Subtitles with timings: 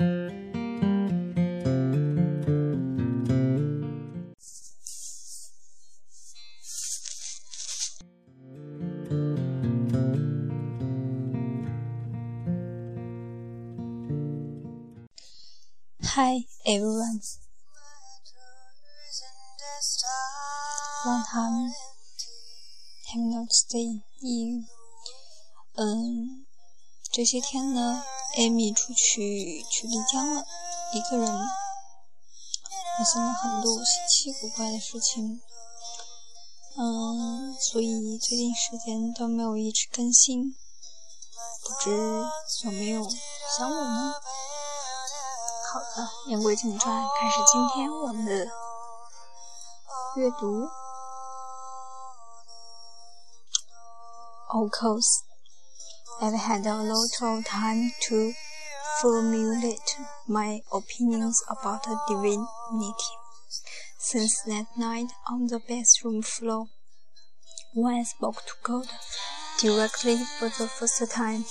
[0.00, 0.06] Hi
[16.66, 17.20] everyone.
[21.04, 21.72] Long time
[23.12, 24.64] have not seen you.
[25.76, 26.46] 嗯，
[27.12, 28.04] 这些天呢，
[28.36, 30.44] 艾米出去去丽江了，
[30.92, 31.26] 一个人，
[32.96, 35.42] 发生了很多稀奇古怪的事情。
[36.76, 40.54] 嗯，所以最近时间都没有一直更新，
[41.64, 42.24] 不知
[42.64, 43.02] 有没有
[43.58, 44.14] 想我呢？
[45.72, 48.46] 好的，言归正传，开始今天我们的
[50.14, 50.68] 阅读。
[54.48, 55.29] ，Ocost
[56.22, 58.34] I've had a lot of time to
[59.00, 59.96] formulate
[60.28, 63.14] my opinions about divinity
[63.98, 66.66] since that night on the bathroom floor
[67.72, 68.84] when I spoke to God
[69.62, 71.46] directly for the first time.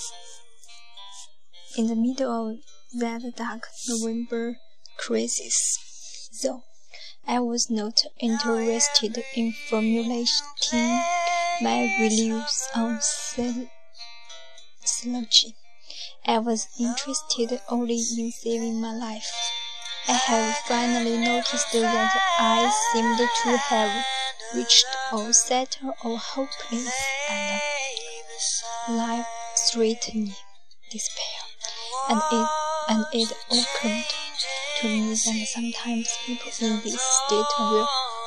[1.76, 2.56] In the middle of
[3.00, 4.56] that dark November
[4.98, 6.62] crisis, though
[7.26, 11.02] I was not interested in formulating
[11.60, 13.00] my beliefs on
[14.82, 15.54] theology.
[16.26, 19.30] I was interested only in saving my life.
[20.08, 24.04] I have finally noticed that I seemed to have
[24.54, 26.92] reached a settle of hopeless
[27.28, 27.60] and
[28.96, 30.34] life-threatening
[30.90, 31.40] despair,
[32.08, 32.48] and it
[32.88, 34.04] and it occurred
[34.80, 37.86] to me that sometimes people in this state will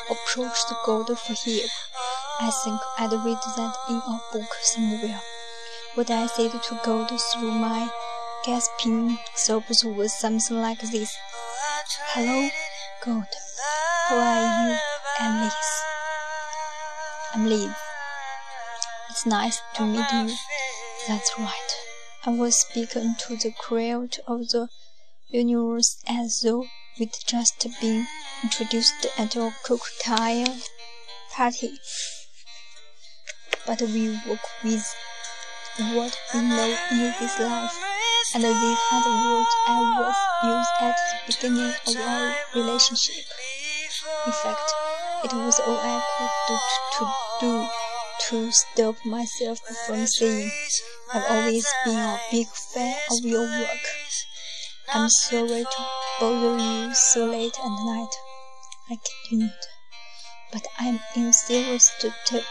[0.10, 1.72] approach the God for help.
[2.40, 5.22] I think I'd read that in a book somewhere.
[5.96, 7.88] What I said to God through my
[8.44, 11.16] gasping sobs was something like this.
[12.14, 12.50] Hello,
[13.06, 13.28] God.
[14.08, 14.78] How are you?
[15.20, 15.54] I'm Liz.
[17.36, 17.76] I'm Liz.
[19.12, 20.36] It's nice to meet you.
[21.08, 21.72] That's right.
[22.26, 24.70] I was speaking to the crowd of the
[25.30, 26.66] universe as though
[27.00, 28.08] we'd just been
[28.42, 30.56] introduced at a cocktail
[31.36, 31.74] party.
[33.68, 34.92] But we work with
[35.80, 37.74] what we know in this life,
[38.36, 43.26] and these are the words I was used at the beginning of our relationship.
[44.28, 44.72] In fact,
[45.24, 46.60] it was all I could do
[47.00, 47.06] to,
[47.42, 47.68] do
[48.30, 50.52] to stop myself from saying,
[51.12, 53.86] I've always been a big fan of your work.
[54.94, 55.86] I'm sorry to
[56.20, 58.14] bother you so late at night.
[58.92, 59.52] I continued.
[60.52, 62.46] But I'm in serious trouble,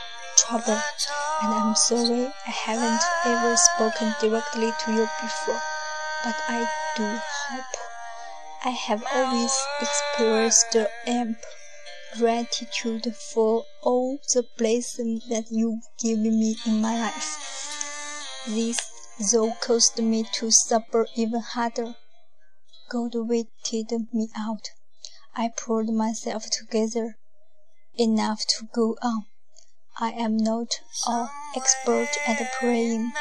[0.51, 5.61] and I'm sorry I haven't ever spoken directly to you before.
[6.25, 7.65] But I do hope
[8.65, 10.77] I have always expressed
[11.07, 11.43] ample
[12.19, 17.39] gratitude for all the blessings that you've given me in my life.
[18.47, 18.79] This,
[19.33, 21.95] though, caused me to suffer even harder.
[22.91, 24.69] God waited me out.
[25.35, 27.17] I pulled myself together
[27.97, 29.27] enough to go on.
[30.03, 33.13] I am not an expert at praying,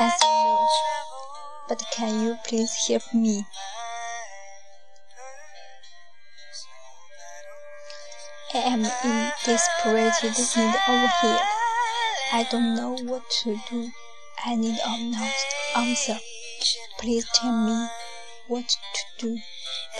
[0.00, 0.68] as you know,
[1.68, 3.46] but can you please help me?
[8.52, 11.40] I am in desperate need of help.
[12.32, 13.88] I don't know what to do.
[14.44, 15.14] I need an
[15.76, 16.18] answer.
[16.98, 17.86] Please tell me
[18.48, 19.38] what to do.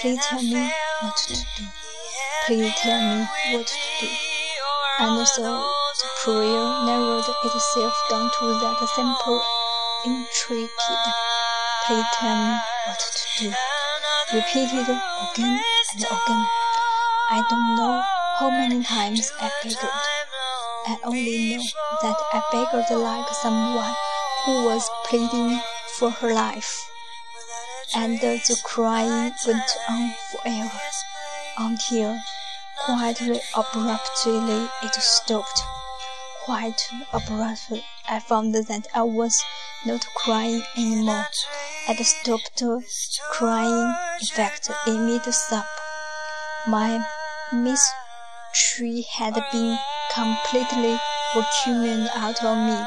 [0.01, 0.69] Please tell me
[1.01, 1.65] what to do.
[2.47, 4.09] Please tell me what to do.
[4.99, 5.78] And so
[6.29, 9.41] prayer narrowed itself down to that simple,
[10.05, 11.09] intricate.
[11.89, 11.97] Me
[12.85, 13.53] what to do.
[14.35, 15.57] Repeated again
[15.95, 16.45] and again.
[17.31, 18.03] I don't know
[18.39, 19.79] how many times I begged.
[20.87, 21.63] I only know
[22.03, 23.95] that I begged like someone
[24.45, 25.59] who was pleading
[25.97, 26.91] for her life.
[27.97, 30.81] And the crying went on forever,
[31.57, 32.19] until
[32.85, 33.19] quite
[33.57, 35.63] abruptly it stopped.
[36.49, 39.37] Quite abruptly, I found that I was
[39.85, 41.27] not crying anymore.
[41.87, 42.63] I'd stopped
[43.33, 45.67] crying, in fact, in mid-sob.
[46.67, 47.05] My
[48.55, 49.79] tree had been
[50.11, 50.99] completely
[51.35, 52.87] vacuumed out of me.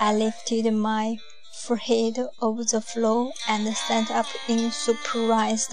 [0.00, 1.18] I lifted my
[1.54, 5.72] forehead over the floor and sat up in surprise,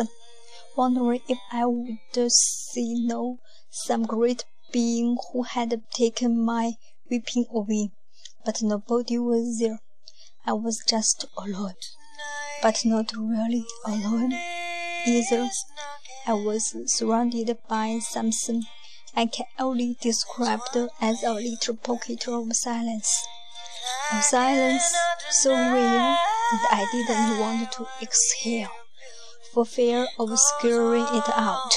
[0.78, 1.98] wondering if I would
[2.32, 3.40] see no
[3.72, 6.74] some great being who had taken my
[7.10, 7.92] weeping away.
[8.46, 9.80] But nobody was there.
[10.46, 11.74] I was just alone,
[12.62, 14.34] but not really alone.
[15.06, 15.50] either.
[16.28, 18.64] I was surrounded by something
[19.16, 20.62] I can only describe
[21.00, 23.26] as a little pocket of silence.
[24.12, 24.94] A silence
[25.30, 26.16] so real
[26.52, 28.72] that I didn't want to exhale,
[29.54, 31.74] for fear of scaring it out.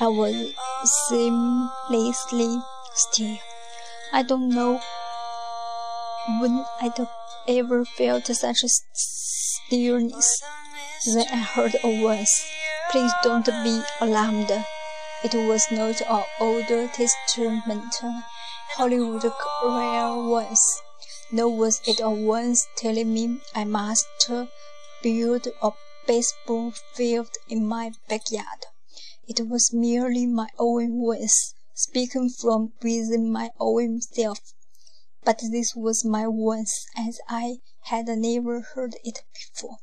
[0.00, 0.52] I was
[1.08, 2.62] seamlessly
[2.94, 3.38] still.
[4.10, 4.80] I don't know
[6.40, 7.06] when I'd
[7.46, 10.42] ever felt such stillness.
[11.06, 12.50] Then I heard a voice.
[12.90, 14.50] Please don't be alarmed.
[15.22, 17.94] It was not an Old Testament
[18.76, 20.82] Hollywood career voice.
[21.30, 24.06] Nor was it a voice telling me I must
[25.02, 25.70] build a
[26.06, 28.66] baseball field in my backyard.
[29.26, 34.52] It was merely my own voice, speaking from within my own self.
[35.22, 39.78] But this was my voice as I had never heard it before.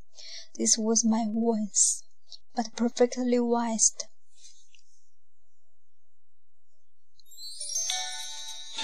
[0.57, 2.03] This was my voice,
[2.53, 3.93] but perfectly wise.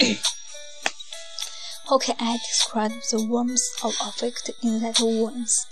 [1.90, 5.66] How can I describe the warmth of affect in that voice?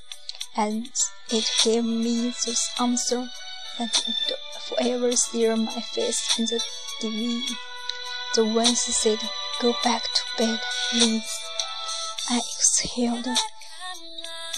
[0.55, 0.91] And
[1.31, 3.31] it gave me this answer
[3.79, 6.63] that would forever sear my face in the
[7.01, 7.43] TV.
[8.35, 9.19] The voice said,
[9.61, 10.61] Go back to bed,
[10.91, 11.31] please.
[12.29, 13.27] I exhaled.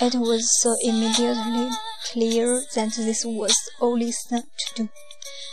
[0.00, 1.70] It was so immediately
[2.10, 4.88] clear that this was the only thing to do.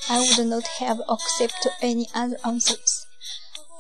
[0.10, 3.06] I would not have accepted any other answers.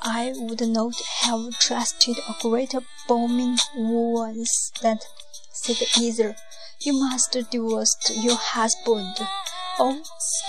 [0.01, 5.03] I would not have trusted a greater booming voice that
[5.51, 6.35] said either,
[6.81, 9.17] You must divorce your husband,
[9.79, 10.01] or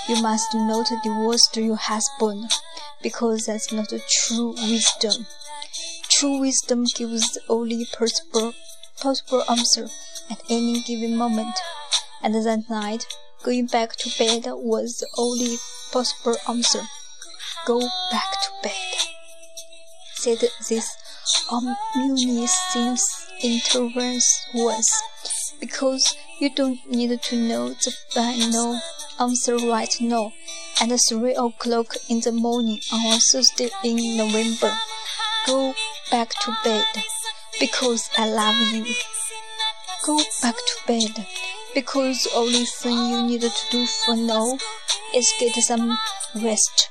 [0.08, 2.50] You must not divorce your husband
[3.02, 5.26] because that's not true wisdom.
[6.08, 8.54] True wisdom gives the only possible,
[9.00, 9.88] possible answer
[10.30, 11.54] at any given moment,
[12.22, 13.06] and that night,
[13.42, 15.56] going back to bed was the only
[15.92, 16.82] possible answer.
[17.66, 17.80] Go
[18.10, 18.74] back to bed,
[20.14, 20.38] said
[20.68, 20.96] this
[21.50, 23.00] omniscient
[23.42, 25.02] interference voice,
[25.60, 28.80] because you don't need to know the final
[29.20, 30.32] answer right now
[30.80, 34.72] at three o'clock in the morning on a Thursday in November.
[35.46, 35.74] Go
[36.10, 36.86] back to bed
[37.60, 38.94] because I love you.
[40.06, 41.26] Go back to bed
[41.74, 44.58] because the only thing you need to do for now
[45.14, 45.98] is get some
[46.42, 46.88] rest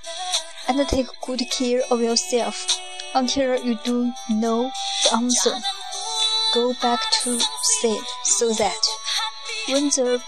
[0.68, 2.68] and take good care of yourself
[3.16, 4.72] until you do know
[5.04, 5.56] the answer.
[6.54, 8.88] Go back to sleep so that
[9.68, 10.22] when the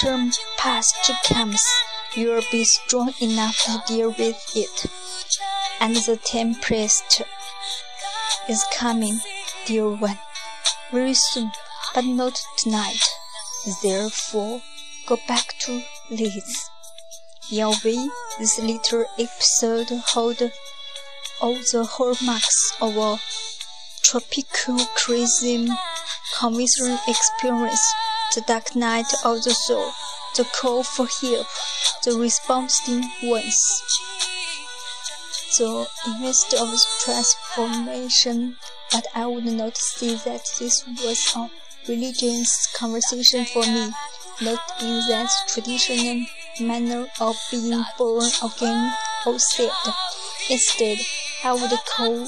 [0.00, 1.64] term past comes,
[2.14, 4.86] you will be strong enough to deal with it.
[5.80, 7.22] And the tempest
[8.48, 9.20] is coming,
[9.66, 10.18] dear one,
[10.90, 11.52] very soon,
[11.94, 13.02] but not tonight.
[13.82, 14.62] Therefore,
[15.06, 16.68] go back to Liz.
[17.50, 18.08] Yahweh,
[18.38, 20.42] this little episode hold
[21.40, 23.18] all the hallmarks of a
[24.12, 25.66] tropical crazy
[26.38, 27.94] convincing experience,
[28.34, 29.90] the dark night of the soul
[30.36, 31.46] the call for help,
[32.04, 33.82] the responding ones.
[35.56, 38.56] The invest of transformation,
[38.90, 41.50] but I would not say that this was a
[41.88, 43.92] religious conversation for me,
[44.42, 46.26] not in that traditional
[46.60, 48.92] manner of being born again
[49.24, 49.88] or saved.
[50.50, 50.98] Instead,
[51.44, 52.26] I would call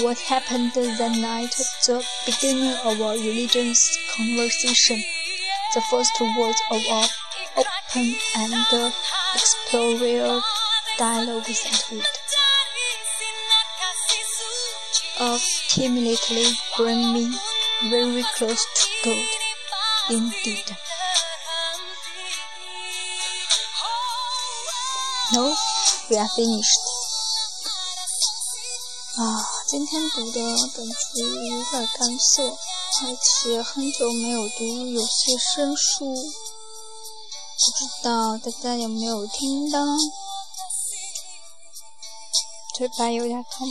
[0.00, 1.54] what happened that night
[1.86, 3.80] the beginning of a religious
[4.16, 5.02] conversation
[5.74, 7.06] the first words of our
[7.56, 8.54] open and
[9.34, 10.42] exploratory
[10.98, 12.06] dialogue that would
[15.20, 16.46] ultimately
[16.76, 17.32] bring me
[17.90, 19.26] very close to God.
[20.10, 20.76] Indeed.
[25.32, 25.54] No,
[26.10, 26.94] we are finished.
[29.16, 30.40] 啊，今天读的
[30.76, 32.56] 本子有点干涩。
[33.02, 36.20] 而且很久没有读，有些生疏，不
[37.76, 39.80] 知道大家有没有听到？
[42.76, 43.66] 嘴巴有点痛，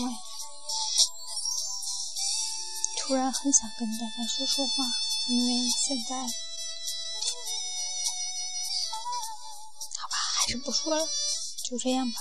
[2.99, 4.83] 突然很想跟大家说说话，
[5.29, 6.17] 因为现在，
[10.01, 11.07] 好吧，还是不说了，
[11.69, 12.19] 就这样吧。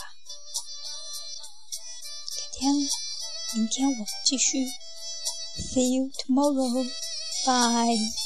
[2.36, 2.72] 改天，
[3.55, 4.67] 明天我们继续。
[5.57, 6.85] See you tomorrow.
[7.45, 8.20] Bye.